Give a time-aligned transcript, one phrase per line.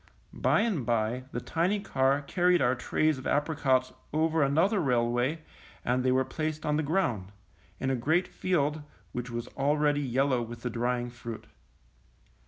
[0.33, 5.41] By and by the tiny car carried our trays of apricots over another railway
[5.85, 6.63] and they were HOW WE CUT APRICOTS.
[6.63, 10.71] 119 placed on the ground, in a great field which was already yellow with the
[10.71, 11.45] drying fruit.